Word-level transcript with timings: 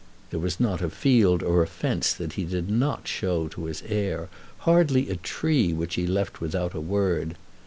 There 0.31 0.39
was 0.39 0.59
not 0.59 0.81
a 0.81 0.89
field 0.89 1.43
or 1.43 1.61
a 1.61 1.67
fence 1.67 2.11
that 2.13 2.33
he 2.33 2.43
did 2.43 2.71
not 2.71 3.07
show 3.07 3.47
to 3.49 3.65
his 3.65 3.83
heir; 3.87 4.29
hardly 4.65 5.11
a 5.11 5.15
tree 5.15 5.73
which 5.73 5.93
he 5.93 6.07
left 6.07 6.41
without 6.41 6.73
a 6.73 6.81
word. 6.81 7.35